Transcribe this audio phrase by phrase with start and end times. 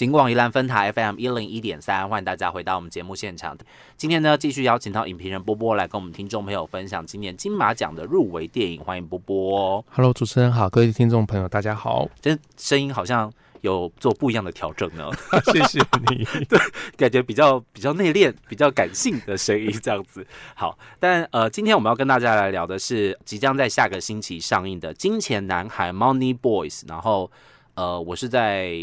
[0.00, 3.54] 金广宜兰分台 FM 一零一点三，欢迎大家回到我们节目现场。
[3.98, 8.82] 今天呢，继续邀请到影评人波波来跟我们听众朋友分享今年金马奖的入围电影。
[8.82, 9.84] 欢迎波波。
[9.90, 15.06] Hello，主持人好，各位听众朋友，大家好，这声音好像有做不一样的调整呢，
[15.52, 15.78] 谢谢
[16.08, 16.24] 你。
[16.48, 16.58] 对
[16.96, 20.26] 感觉比较比较内敛、比较感性的声音这样子。
[20.54, 27.30] 好，但呃，今天我们要跟大家来聊的是即将在下个星期上映的《金钱男孩》（Money Boys），然后。
[27.80, 28.74] 呃，我是在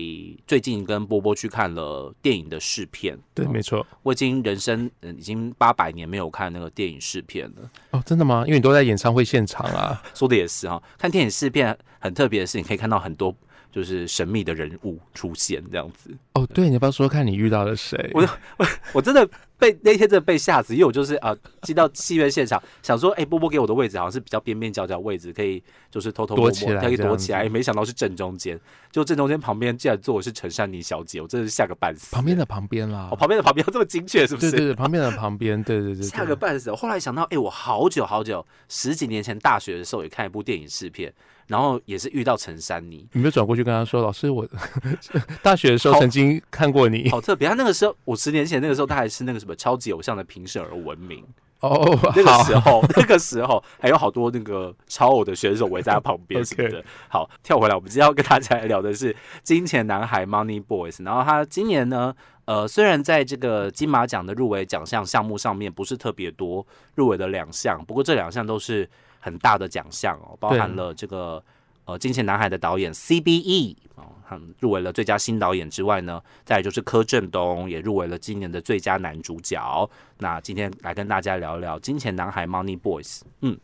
[0.48, 3.86] 最近跟波波去看了电影的试片，对，哦没错。
[4.02, 7.70] 我已经人生嗯已经八百年没有看那个电影试片了。
[7.92, 8.44] 哦，真的吗？
[8.48, 10.02] 因为你都在演唱会现场啊。
[10.16, 13.36] 说的也是哈，看电影试片很特别的是，你可以看到很多
[13.78, 16.10] 就是神秘的人物出现这样子。
[16.34, 18.10] 哦，对，你要不要说看你遇到了谁？
[18.16, 18.28] 我
[18.58, 19.24] 我我真的
[19.60, 28.60] 被那天真的被吓死，因为我就是啊进到戏院现场，想说哎、波波给我的位置好像是比较边边角角位置，可以就是偷偷摸摸躲起来可以躲起来，子没想到是正中间，
[28.92, 32.16] 就正中间旁边竟然坐的是陈珊妮小姐，我真的是吓个半死。
[32.16, 33.16] 旁边的旁边啦哦，。
[33.16, 34.50] 旁边的旁边 这么精确是不是？
[34.50, 36.36] 对对对，旁边的旁边，对对对吓个。
[36.36, 36.74] 半死。
[36.74, 41.14] 后来想到，哎、我好久好久，十几年前大学的时候也看一部电影试片，
[41.48, 44.48] 然后也是遇到陈珊妮，你没有转过去跟他说，老师，我
[45.42, 47.10] 大学的时候曾经看过你。
[47.10, 47.48] 好特别。
[47.48, 51.26] 他那个时候，我十年前那个时候，他还是那个什么超级偶像的评审而闻名。
[51.62, 56.84] 哦，那个好时候，那个时候 还有好多那个超偶的选手围在他旁边什么的。
[57.08, 61.04] 好，跳回来，我们今天要跟大家来聊的是《金钱男孩》（Money Boys）。
[61.04, 62.14] 然后他今年呢，
[62.46, 68.88] 呃，虽然在这个金马奖的入围奖项项目上面不是特别多，入围的两项，不过这两项都是
[69.20, 71.44] 很大的奖项哦，包含了这个
[71.86, 79.90] 呃《金钱男孩》的导演 CBE 哦，他们入围了最佳新导演之外呢，再就是柯震东也入围了今年的最佳男主角。
[80.20, 83.22] 那今天来跟大家聊聊《金钱男孩》（Money Boys）。
[83.42, 83.58] 嗯，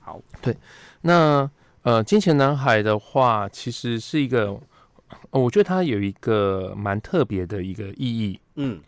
[0.00, 0.56] 好，对
[1.02, 1.50] 那
[1.82, 4.58] 呃，金钱男孩的话，其实是一个，
[5.30, 8.38] 呃我觉得它有一个蛮特别的一个意义。
[8.56, 8.80] 嗯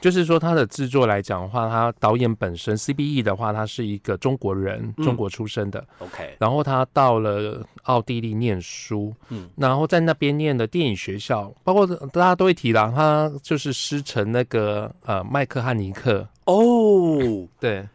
[0.00, 5.04] 就是说，他的制作来讲的话，他导演本身 CBE 的话，他是一个中国人，嗯。
[5.04, 5.84] 中国出生的。
[5.98, 9.48] ，OK，然后他到了奥地利念书，嗯。
[9.56, 17.86] 然后在那边念的电影学校，包括大家都会提啦，他就是师承那个呃麦克汉尼克，哦，对，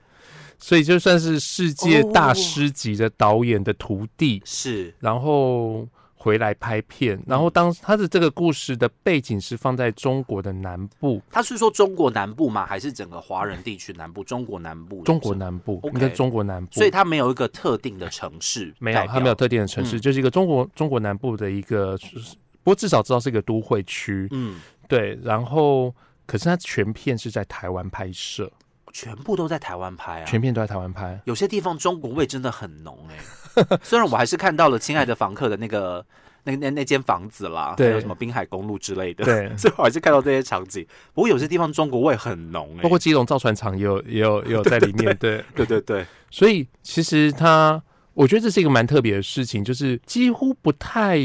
[0.57, 5.88] 所以就算是世界大师级的导演的徒弟，是，然后
[6.22, 12.68] 回来拍片，然后当他的这个故事的背景是放在中国的南部，他是说中国南部吗？
[12.68, 14.24] 还是整个华人地区南部？
[14.24, 20.02] 中国南部，中国，南部应该中国南部，所以他没有一个特定的城市，没有，他没有，特定的城市，嗯。
[20.02, 25.18] 就是一个中国中国南部的一个，不过至少知道是一个都会区，嗯，对。
[25.24, 25.92] 然后，
[26.28, 28.52] 可是他全片是在台湾拍摄，
[28.91, 31.19] 全部都在台湾拍啊，全片都在台湾拍。
[31.25, 36.06] 有些地方中国味真的很浓哎、 虽然我还是看到了《亲爱的房客》的那个
[36.44, 40.85] 那那那间房子啦，还有什么滨海公路之类的，对， 所以我还是看到这些场景。
[41.13, 45.44] 不过有些地方中国味很浓哎、包括基隆造船厂也有也有也有 在里面，对。
[45.56, 47.81] 对对对，所以其实它，
[48.13, 51.19] 我觉得这是一个蛮特别的事情，就是几乎不太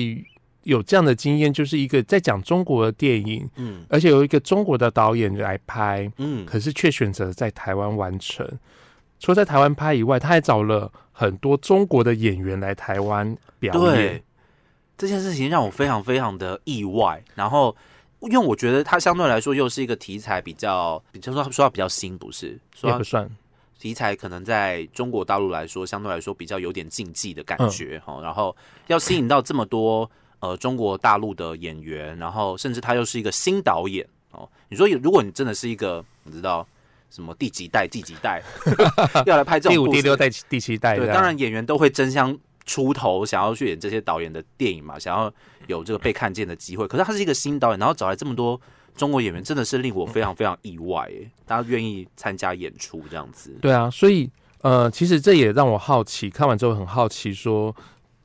[0.67, 8.45] 有这样的经验，就是一个在讲中国的电影，嗯而且有一个中国的导演来拍，嗯，可是却选择在台湾完成。
[9.21, 14.23] 除了在台湾拍以外，他还找了很多中国的演员来台湾表对演。
[14.99, 17.23] 这件事情让我非常非常的意外。
[17.35, 17.75] 然后，
[18.21, 23.31] 因为我觉得它相对来说又是一个题材比较，比较说说话比较新，不是说也不算，
[23.79, 28.57] 题材可能在中国大陆来说，相对来说比较有点禁忌的感觉哈、然后
[28.89, 30.11] 要吸引到这么多
[30.41, 34.49] 呃中国大陆的演员，然后甚至他又是一个新导演哦。
[34.69, 36.67] 你说如果你真的是一个你知道
[37.11, 38.43] 什么第几代第几代
[39.25, 45.33] 要来拍这种第五、第六代、第七代这对，当然演员都会争相出头，想要去演这些导演的电影嘛，想要
[45.69, 46.87] 有这个被看见的机会。
[46.87, 48.61] 可是他是一个新导演，然后找来这么多
[48.97, 53.57] 中国演员，真的是令我非常非常意外哎，大家愿意参加演出这样子。
[53.63, 54.29] 对啊，所以
[54.63, 57.75] 呃，其实这也让我好奇，看完之后很好奇说。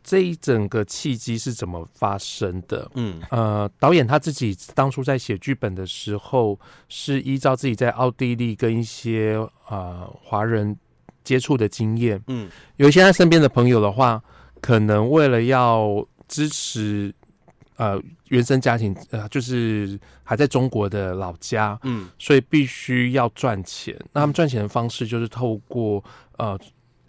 [0.03, 2.89] 这一整个契机是怎么发生的？
[2.95, 6.59] 嗯呃，导演他自己当初在写剧本的时候，
[6.89, 9.35] 是依照自己在奥地利跟一些
[9.69, 10.75] 呃华人
[11.23, 14.21] 接触的经验，嗯有一些他身边的朋友的话，
[14.59, 17.13] 可能为了要支持
[17.75, 23.95] 呃原生家庭，呃，就是还在中国的老家，嗯所以必须要赚钱。
[24.13, 26.03] 那他们赚钱的方式就是透过
[26.37, 26.59] 呃，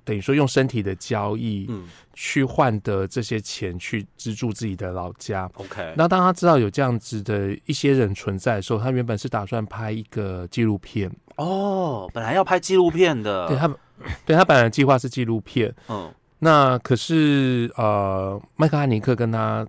[0.05, 5.51] 等于说用身体的交易嗯去换得这些钱，去资助自己的老家。
[5.55, 11.11] ，OK，那当他知道有这样子的一些人存在的时候，他原本是打算拍一个纪录片。
[11.37, 13.69] 哦，本来要拍纪录片的，对他，
[14.27, 15.75] 对他本来计划是纪录片。
[15.89, 16.13] 嗯
[16.45, 19.65] 那可是呃，麦克汉尼克跟他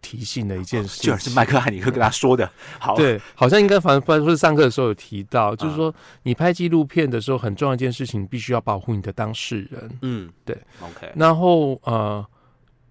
[0.00, 2.50] 提醒的一件事，居然是麦克汉尼克跟他说的。
[2.78, 9.98] 好，对，好像应该反正反正是上课的时候有提到，就是说你拍纪录片的时候，很重要一件事情，必须要保护你的当事人。
[10.02, 11.12] 嗯，对，OK。
[11.16, 12.24] 然后呃，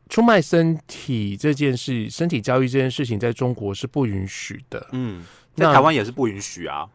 [0.10, 4.86] 出卖身体这件事，身体交易这件事情，在中国是不允许的。
[4.92, 5.24] 嗯，
[5.56, 6.88] 在台湾也是不允许啊。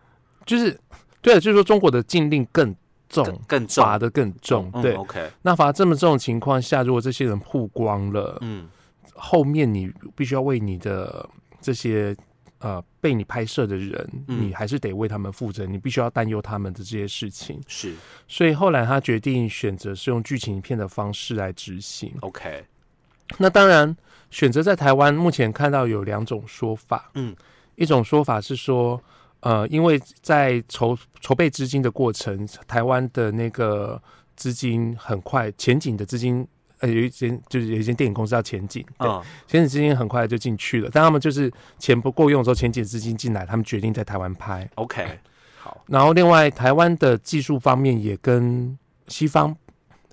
[0.44, 0.79] 就是
[1.20, 2.75] 对，就是说中国的禁令更
[3.09, 4.70] 重，更重，罚的更重。
[4.82, 5.31] 对，OK。
[5.43, 8.69] 那罚这么重的情况下，如果这些人曝光了，嗯。
[9.14, 11.29] 后面你必须要为你的
[11.61, 12.17] 这些
[12.59, 17.61] 呃被你拍摄的人，你还是得为他们负责，你必须要担忧他们的这些事情。
[17.67, 17.94] 是，
[18.26, 22.14] 所以后来他决定选择是用剧情片的方式来执行。
[22.20, 22.64] OK，
[23.38, 23.97] 那当然
[24.31, 27.11] 选择在台湾，目前看到有两种说法。
[27.14, 27.35] 嗯，
[27.76, 29.03] 一种说法是说，
[29.41, 34.00] 呃，因为在筹筹备资金的过程，台湾的那个
[34.37, 36.47] 资金很快，前景的资金。
[36.82, 44.69] 呃，有一间就是有一间电影公司叫前景，嗯，前景资金很快就进去了，但他们就是钱不够用的时候，前景资金进来，他们决定在台湾拍。
[44.75, 45.06] OK，
[45.62, 45.81] 好。
[45.87, 48.76] 然后另外，台湾的技术方面也跟
[49.06, 49.56] 西方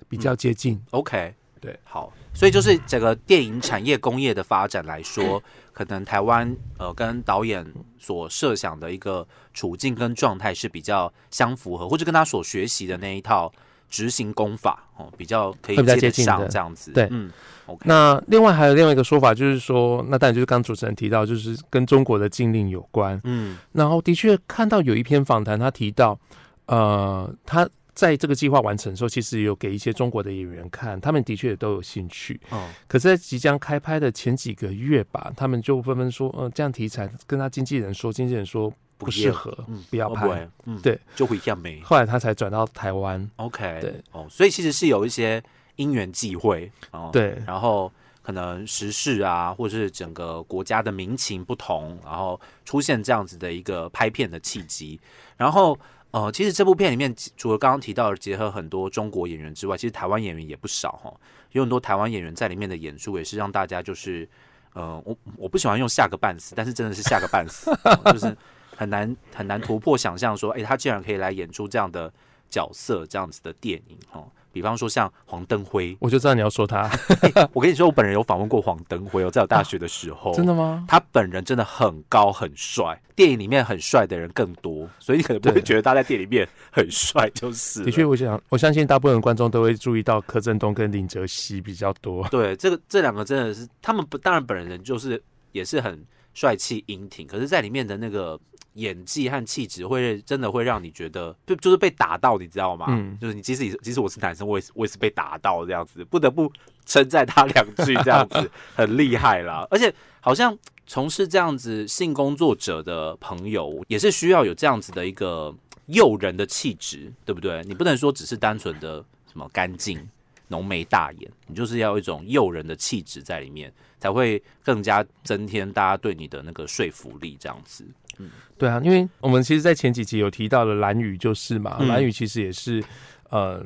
[0.08, 0.80] 比较接近。
[0.92, 2.12] OK，对，好。
[2.32, 5.42] 所以就是整个电影产业工业的发展来说，
[5.72, 7.66] 可能台湾呃跟导演
[7.98, 13.52] 所设想的一个处境跟状态是比较相符合，或者跟他所学习的那一套。
[13.90, 16.92] 执行功法哦，比较可以接得上这样子。
[16.92, 17.30] 对，嗯
[17.66, 17.82] ，OK。
[17.84, 23.20] 那另外还有另外一个说法，就是说，那当然就是刚主持人提到，就是跟中国的禁令有关。
[23.24, 26.18] 嗯，然后的确看到有一篇访谈，他提到，
[26.66, 32.40] 呃，他在这个计划完成的时候，其实有给一些中国的演员看，他们的确也都有兴趣。
[32.50, 38.72] 哦，可是，在即将开拍的前几个月吧，他们就纷纷说，呃，这样题材跟他经纪人说，经纪人说。
[39.04, 41.80] 不适合，嗯，不要拍，嗯，对，就会样没。
[41.80, 45.42] 后来他才转到台湾，OK，对，哦，所以其实是有一些
[45.76, 47.90] 因缘际会，哦，对，然后
[48.22, 55.00] 可能时事啊，或者是整个国家的民情不同，然后出现这样子的一个拍片的契机。
[55.38, 55.78] 然后，
[56.10, 61.10] 呃，其实这部片里面除了刚刚提到的结合很多中国演员之外，其实台湾演员也不少哈，
[61.52, 64.28] 有很多台湾演员在里面的演出也是让大家就是，
[64.74, 67.70] 呃，我我不喜欢用吓个半死，但是真的是吓个半死，
[68.12, 68.36] 就是。
[68.80, 72.10] 很难很难突破想象，说，哎，他竟然可以来演出这样的
[72.48, 74.26] 角色，这样子的电影，哦。
[74.52, 76.90] 比方说像黄登辉，我就知道你要说他。
[77.52, 80.82] 我跟你说，我本人有访问过黄登辉，哦在我大学的时候，真的吗？
[80.88, 87.84] 他本人真的很高很帅，电影里面很帅的人更多，所以你可能不会觉得他在电影里面很帅，就是。
[87.84, 92.26] 的确，我想我相信大部分观众都会注意到柯震东跟林哲熙比较多。
[92.28, 95.22] 对，这个这两个真的是他们不，当然本人就是
[95.52, 96.04] 也是很
[96.34, 98.40] 帅气英挺，可是在里面的那个。
[98.74, 102.86] 演技和气质会真的会让你觉得，就就是被打到，你知道吗？
[102.90, 106.50] 嗯，就是你即使即使我是男生，我也是我也是被打到这样子，不得不
[106.86, 109.66] 称赞他两句，这样子 很厉害啦。
[109.70, 110.56] 而且好像
[110.86, 115.54] 从事这样子性工作者的朋友，也是需要有这样子的一个
[115.86, 117.62] 诱人的气质，对不对？
[117.64, 120.08] 你不能说只是单纯的什么干净
[120.50, 127.84] 浓眉大眼，你就是要一种诱人的气质在里面，才会更加增添大家对你的那个说服力，这样子。
[128.18, 132.84] 嗯对啊，因为我们其实，在前几集有提到了蓝宇，就是嘛，蓝宇其实也是
[133.30, 133.64] 呃，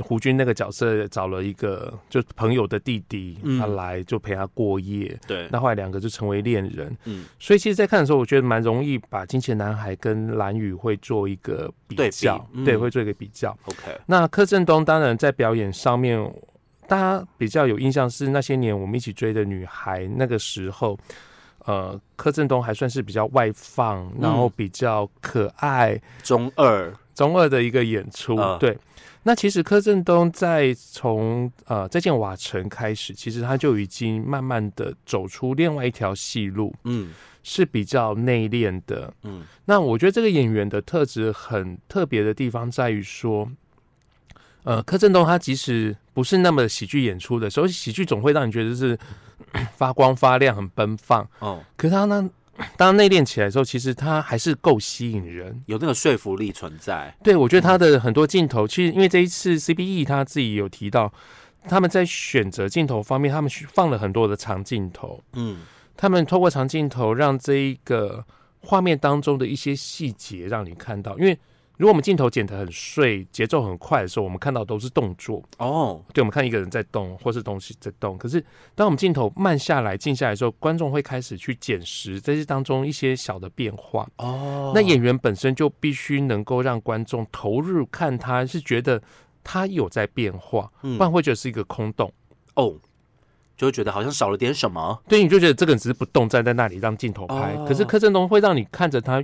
[0.00, 5.18] 胡军那个角色找了一个就朋友的弟弟，他来就陪他过夜。
[5.26, 6.96] 对，那后来两个就成为恋人。
[7.04, 13.56] 嗯，所以其实，在看的时候，我觉得蛮容易把《金钱男孩》跟蓝宇会做一个比较，对，会做一个比较。
[13.66, 16.18] OK，那柯震东当然在表演上面，
[16.88, 20.98] 大家比较有印象是那些年我们一起追的女孩，那个时候。
[21.64, 28.36] 呃，柯震东还算是比较外放，然后比较可爱，中二中二的一个演出。
[28.58, 28.76] 对，
[29.22, 37.10] 那其实柯震东在从呃再见瓦城开始，其实他就已经慢慢的走出另外一条戏路，嗯，
[37.42, 39.42] 是比较内敛的，嗯。
[39.64, 43.50] 那我觉得这个演员的特质很特别的地方在于说，
[44.64, 48.98] 呃，柯震东他即使不是那么喜剧演出的时候，喜剧总会让你觉得是。
[49.76, 51.28] 发光发亮，很奔放。
[51.40, 52.30] 哦，可是他呢，
[52.76, 57.16] 当内敛起来的时候，其实它还是够吸引人，有那个说服力存在。
[57.22, 61.12] 对，我觉得他的很多镜头，其实因为这一次 CBE 他自己有提到，
[61.68, 65.22] 他们在选择镜头方面，他们放了很多的长镜头。
[65.32, 65.60] 嗯，
[65.96, 68.24] 他们透过长镜头，让这一个
[68.60, 71.38] 画面当中的一些细节让你看到，因为。
[71.78, 76.04] 如果我们镜头剪得很碎，节奏很快的时候，我们看到都是动作哦。
[76.12, 78.16] 对，我们看一个人在动，或是东西在动。
[78.18, 84.72] 可是，当我们镜头慢下来、静下来的时候，观众会开始去捡拾这些当中一些小的变化哦。
[84.74, 89.02] 那演员本身就必须能够让观众投入看，他是觉得
[89.42, 92.12] 他有在变化，不然会觉得是一个空洞
[92.54, 92.76] 哦。
[93.56, 95.00] 就会觉得好像少了点什么。
[95.06, 99.22] 对，你就觉得这个人只是不动站在那里让镜头拍，哦可是柯震东会让你看着他，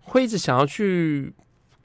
[0.00, 1.34] 会一直想要去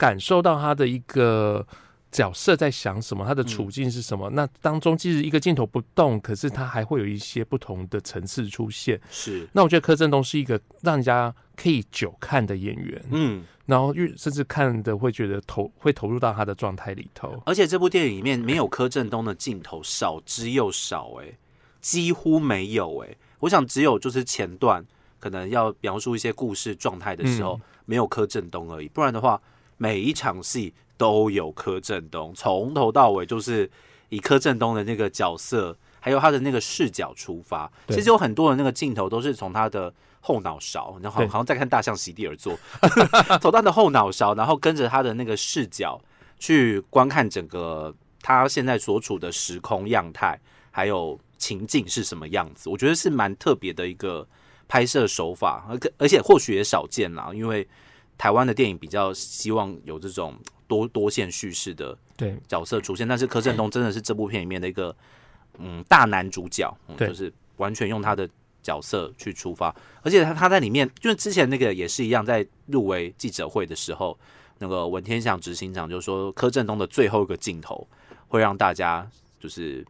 [0.04, 1.66] 感受到他的一个
[2.12, 4.28] 角色在想什么，他的处境是什么。
[4.30, 9.00] 那当中即使一个镜头不动，可是他还会有一些不同的层次出现。
[9.10, 17.42] 是，那我觉得柯震东是一个让人家可以久看的演员，嗯，然后越甚至看的会觉得投会投入到他的状态里头。
[17.46, 21.38] 而且这部电影里面没有柯震东的镜头少之又少、哎，
[21.80, 24.84] 几乎没有、哎，我想只有就是前段
[25.18, 29.40] 可能要描述一些故事状态的时候，没有柯震东而已，不然的话，
[29.76, 33.70] 每一场戏都有柯震东，从头到尾就是
[34.08, 37.70] 以柯震东的那个角色，还有他的那个视角出发。
[37.88, 42.56] 其实有很多的那个镜头都是从他的后脑勺，然后对好像在看大象席地而坐，
[43.42, 46.00] 从他的后脑勺，然后跟着他的那个视角
[46.38, 50.40] 去观看整个他现在所处的时空样态，
[50.70, 52.70] 还有情境是什么样子。
[52.70, 54.26] 我觉得是蛮特别的一个
[54.68, 57.66] 拍摄手法，而而且或许也少见啦，因为
[58.16, 60.34] 台湾的电影比较希望有这种
[60.66, 64.94] 多多线叙事的对，角色出现，但是柯震东真的是这部片里面的一个
[65.58, 68.28] 嗯大男主角，嗯、就是完全用他的
[68.62, 74.18] 角色去出发，而且他他在里面，因为之前那个也是一样，在入围记者会的时候，
[74.58, 77.86] 那个文天祥执行长就说柯震东的最后一个镜头
[78.28, 79.84] 会让大家就是。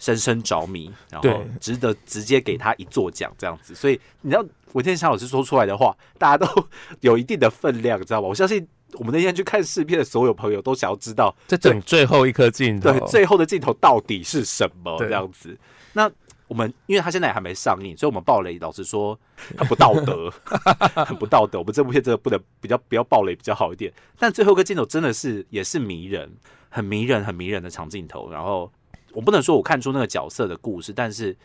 [0.00, 6.66] 深深着迷，然后值得直接给他一座奖这样子，所以你知道文天祥老师说出来的话，大家都
[7.00, 8.26] 有一定的分量，知道吧？
[8.26, 15.56] 我相信我们那天去看试片的所有朋友都想要知道这整最后一颗镜头，对，最后的镜头到底是什么这样子？
[15.92, 16.10] 那
[16.48, 19.16] 我们因为他现在还没上映，所以我们爆雷，老实说
[19.56, 20.28] 很不道德，
[21.06, 21.60] 很不道德。
[21.60, 23.92] 我们这部片真的不能比较不要爆雷比较好一点。
[24.18, 26.32] 但最后一个镜头真的是也是迷人，
[26.68, 28.30] 很迷人，很迷人的长镜头。
[28.32, 28.72] 然后
[29.12, 31.36] 我不能说我看出那个角色的故事，但是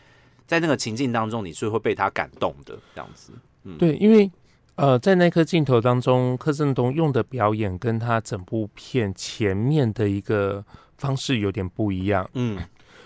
[0.46, 3.32] 在那个情境当中，你是会被他感动的这样子。
[3.78, 4.30] 对，因为
[4.76, 10.64] 呃，在那颗镜头当中，柯震东用的表演跟他整部片前面的一个
[10.98, 12.28] 方式有点不一样。
[12.34, 12.58] 嗯，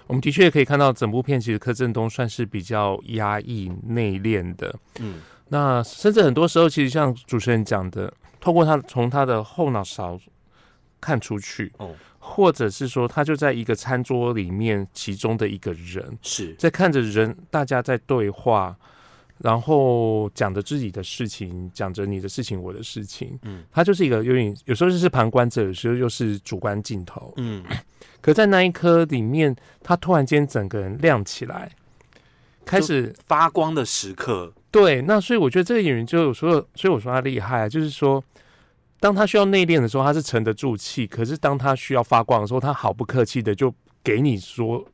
[0.06, 4.74] 我们的确可以看到，整部片其实柯震东算是比较压抑、内敛的。
[4.98, 10.20] 嗯，那甚至很多时候，其实像主持人讲的，透过他从他的后脑勺
[11.00, 18.76] 看出去，哦，或者是说他就在一个餐桌里面，其中的一个人是，在看着人，大家在对话，
[19.38, 23.38] 然后讲着自己的事情，讲着你的事情，我的事情。
[23.42, 27.32] 嗯他就是一个有点，有时候就是旁观者，有时候又是主观镜头。
[27.38, 27.64] 嗯，
[28.20, 31.72] 可在那一刻里面，他突然间整个人亮起来，
[32.66, 35.00] 开始发光的时刻，对。
[35.02, 38.22] 那所以我觉得这个演员就有时候，所以我说他厉害啊，就是说，
[39.00, 44.86] 当他需要内敛的时候，他是沉得住气；可是当他需要发光的时候，他毫不客气的就给你说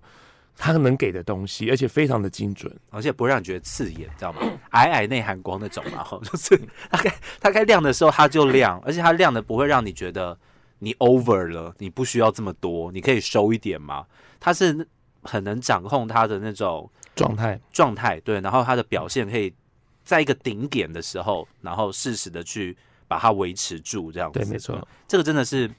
[0.57, 2.75] 他能给的东西，而且非常的精准。
[2.91, 4.41] 而且不会让你觉得刺眼，知道吗？
[4.71, 6.57] 矮矮内含光那种嘛，哈， 就是
[6.91, 10.39] 它该它该亮的时候它就亮，而且它亮的不会让你觉得
[10.79, 14.07] 你 over 了，你不需要这么多，你可以收一点嘛。
[14.39, 14.87] 它是
[15.23, 19.53] 很能掌控它的那种状态，状态，对，然后它的表现可以
[20.05, 22.77] 在一个顶点的时候，然后适时的去
[23.09, 24.39] 把它维持住，这样子。
[24.41, 24.77] 对，没错。
[25.07, 25.71] 这个真的是，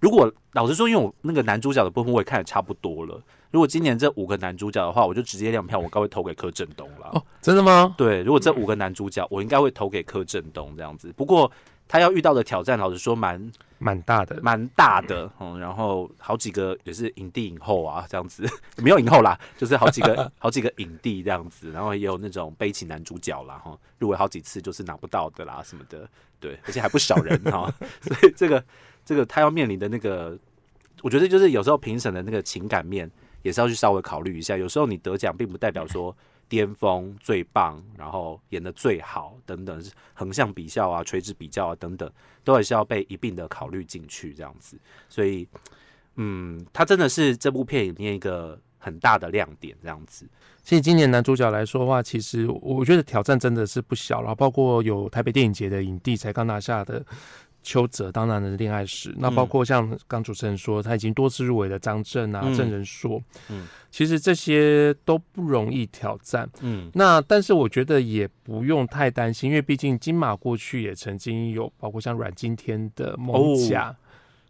[0.00, 3.20] 如果老实说，因为我那个男主角的部分我也看的差不多了。
[3.50, 7.10] 如果今年这五个男主角的话，我就直接亮票，我该会投给柯震东了。
[7.12, 7.94] 哦，真的吗？
[7.98, 11.12] 对，如果这五个男主角，我应该会投给柯震东这样子。
[11.14, 11.50] 不过
[11.86, 18.46] 他要遇到的挑战，老实说蛮蛮大的，蛮大的，嗯，然后好几个也是影帝影后啊，这样子
[18.78, 26.08] 没有影后啦，就是好几个 好几个影帝这样子，然后也有那种悲情男主角啦，哈，入围好几次就是拿不到的啦什么的，
[26.38, 28.64] 对，而且还不少人哈， 所以这个
[29.04, 30.38] 这个他要面临的那个，
[31.02, 33.10] 我觉得就是有时候评审的那个情感面
[33.42, 36.16] 也是要去稍微考虑一下，有时候你得奖并不代表说。
[36.52, 39.82] 巅峰最棒，然后演的最好等等，
[40.12, 42.12] 横向比较啊、垂直比较啊等等，
[42.44, 44.78] 都还是要被一并的考虑进去这样子。
[45.08, 45.48] 所以，
[46.16, 50.28] 嗯，他真的是这部片里面一个很大的亮点这样子。
[50.62, 57.02] 其实今年男主角来说的话，其实我觉得挑战真的是不小了，包括有台北电影节的影帝才刚拿下的
[57.62, 62.54] 邱泽，当然的恋爱史，那包括像刚主持人说他已经多次入围的张震啊、嗯。
[62.54, 66.48] 郑仁硕，嗯，其实这些都不容易挑战。
[66.60, 66.90] 嗯。
[66.94, 73.90] 那但是我觉得也不用太担心，因为毕竟金马过去也曾经有包括像阮经天的《猛甲》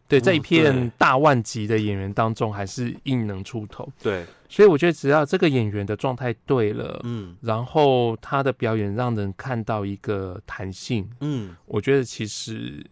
[0.09, 3.89] 对，在一哦片大万级的演员当中，还是硬能出头。
[4.03, 7.35] 对，所以我觉得只要这个演员的状态对了，嗯。
[7.41, 12.85] 然后他的表演让人看到一个弹性，嗯，我觉得其实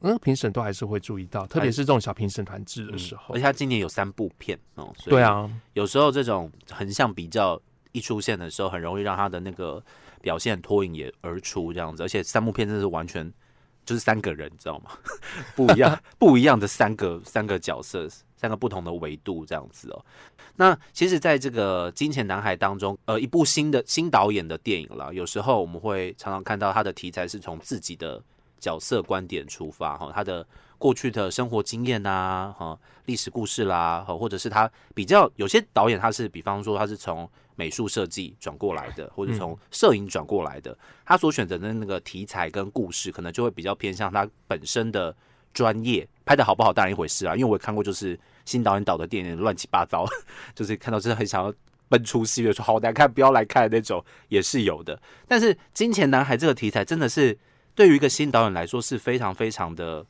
[0.00, 3.34] 那个评审都还是会注意到，特别是这种小评审团制的时候。
[3.34, 7.60] 而且他今年有三部片哦，对啊，有时候这种横向比较
[7.92, 9.82] 一出现的时候，很容易让他的那个
[10.20, 12.02] 表现脱颖也而出这样子。
[12.02, 13.30] 而且三部片真的是完全
[13.84, 14.90] 就是三个人，你知道吗？
[15.56, 20.04] 不一样 不一样的三个三个角色，三个不同的维度这样子哦。
[20.56, 28.22] 那其实，在这个《金钱男孩》当中，呃，一部新的新导演的电影了，有时候我们会常常看到他的题材是从自己的
[28.62, 30.46] 角色观点出发哈，他的
[30.78, 45.12] 过去的生活经验呐，哈，历史故事啦，或者是他比较有些导演他是，比方说他是从美术设计转过来的，或者从摄影转过来的，他所选择的那个题材跟故事，可能就会比较偏向他本身的
[45.52, 50.06] 专业，拍的好不好当然一回事啊，因为我看过就是新导演导的电影乱七八糟，
[50.54, 51.52] 就是看到真的很想要
[51.88, 55.00] 奔出戏院说好难看，不要来看那种也是有的。
[55.26, 57.36] 但是《金钱男孩》这个题材真的是
[57.74, 60.04] 对于一个新导演来说是非常非常的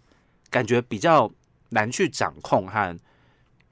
[0.51, 1.31] 感觉比较
[1.71, 2.99] 难去掌控和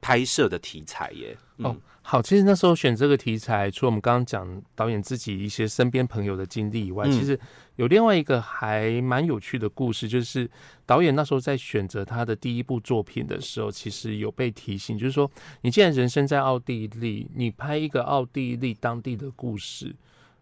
[0.00, 1.36] 拍摄的题材耶。
[1.58, 7.38] 哦，好，其实那时候选这个题材，除了我们刚刚讲导演自己一些身边朋友的经历以外，其实
[7.76, 10.48] 有另外一个还蛮有趣的故事，就是
[10.86, 15.30] 导演那时候在选择他的第一部作品的时候，其实有被提醒，就是说，
[15.60, 19.94] 你既然人生在奥地利，你拍一个奥地利当地的故事，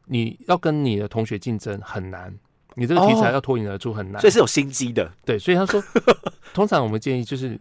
[0.06, 2.32] 你要跟你的同学竞争很难，
[2.78, 5.10] 你这个题材要脱颖而出很难，所以是有心机的。
[5.24, 5.82] 对，所以他说，
[6.54, 7.58] 通常我们建议就是。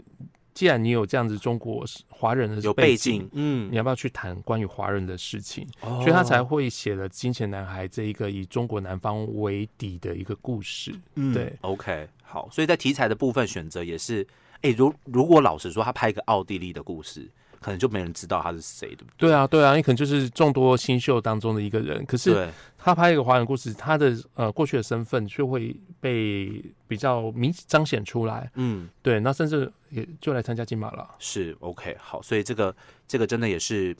[0.53, 5.67] 既然你有这样子中国华人的有背景，嗯，你要不要去谈关于华人的事情？
[5.79, 10.95] 所以他才会写了《金钱男孩》这一个以中国南方为底的一个故事。
[11.13, 14.25] 嗯，对，OK，好，所以在题材的部分选择也是，
[14.61, 17.29] 哎，如如果老实说，他拍一个奥地利的故事。
[17.59, 19.29] 可能就没人知道他是谁，对不对？
[19.29, 22.05] 对啊，对啊，你可能就是众多新秀当中的一个人。
[22.05, 22.47] 可是
[22.77, 28.49] 他拍一个华人故事，他的呃过去的身份就会被比较明彰显出来。
[28.55, 31.09] 嗯，对，那甚至也就来参加金马了。
[31.19, 32.75] 是 OK，好，所以这个
[33.07, 33.95] 这个真的也是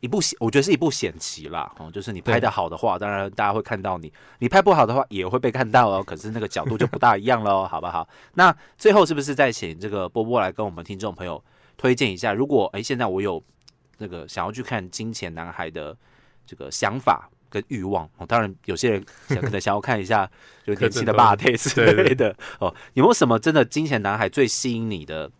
[0.00, 1.70] 一部险，我觉得是一部险棋啦。
[1.78, 6.02] 哦，就是你拍的好的话，当然大家会看到你；你拍不好的话，也会被看到哦。
[6.02, 8.08] 可是那个角度就不大一样喽，好不好？
[8.34, 11.42] 那最后是不是再请这个波波来跟我们听众朋友？
[11.76, 13.42] 推荐一下，如果哎，现在我有
[13.98, 15.96] 那个想要去看《金钱男孩》的
[16.46, 20.30] 这个想法跟欲望哦，当然有些人可能想要看一下
[20.66, 25.30] 就年轻的巴特之类的哦，有没有什么真的《金钱男孩》最吸引你的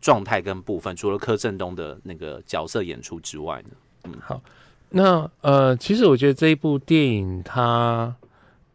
[0.00, 0.94] 状态跟部分？
[0.96, 3.70] 除了柯震东的那个角色演出之外呢？
[4.04, 4.42] 嗯，好，
[4.90, 8.16] 那呃，其实我觉得这一部电影它。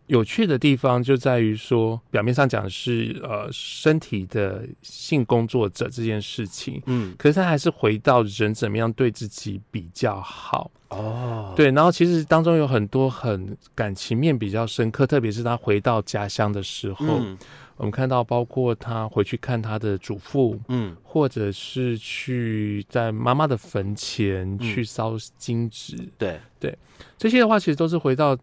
[0.08, 10.72] 有趣的地方就在于说，表面上讲是呃身体的性工作者这件事情，嗯，可是他还是回到人怎么样对自己比较好。
[10.90, 17.22] 哦，对，然后其实当中有很多很感情面比较深刻，特别是他回到家乡的时候，
[17.76, 26.40] 我们看到包括他回去看他的祖父，嗯，或者是去在妈妈的坟前去烧金纸，对。
[26.60, 26.78] 对，
[27.18, 28.38] 这些的话其实都是回到。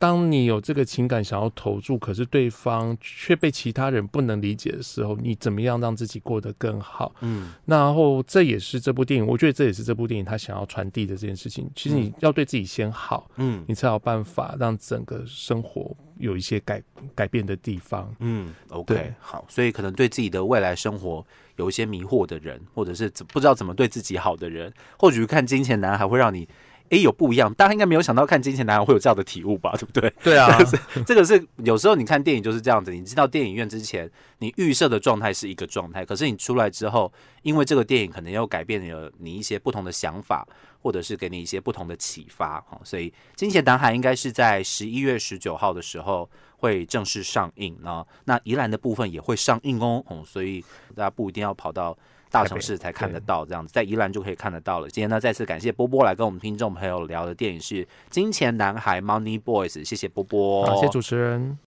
[0.00, 7.14] 当你有这个情感想要投注，可是对方却被其他人不能理解的时候，你怎么样让自己过得更好？
[7.20, 11.70] 嗯，然后这也是这部电影，我觉得这也是这部电影他想要传递的这件事情。
[11.76, 16.82] 其实你要对自己先好，嗯，你才有办法让整个生活有一些改
[17.14, 18.10] 改变的地方。
[18.20, 21.22] 嗯，OK，好，所以可能对自己的未来生活
[21.56, 26.48] 有一些迷惑的人，或者是不知道怎么对自己好的人，或许看《金钱男孩》会让你。
[26.90, 29.72] 哎，有不一样，大家应该没有想到看《金钱男孩》会有这样的体悟吧？
[29.78, 30.12] 对不对？
[30.24, 30.58] 对啊，
[31.06, 32.90] 这个是有时候你看电影就是这样子。
[32.90, 40.44] 你进到电影院之前你预设的状态是一个状态，可是你出来之后，因为这个电影可能又改变了你一些不同的想法，
[40.82, 42.80] 或者是给你一些不同的启发哈。
[42.82, 48.04] 所以《金钱男孩》应该是在十一月十九号的时候会正式上映呢。
[48.24, 50.02] 那宜兰的部分也会上映哦。
[50.08, 50.60] 哦，所以
[50.96, 51.96] 大家不一定要跑到。
[52.30, 54.88] 大城市才看得到，这样子在宜兰就可以看得到了。
[54.88, 61.58] 今天呢，再次感谢波波来跟我们听众朋友聊的电影是《金钱男孩》（Money Boys），谢谢波波，感谢主持人。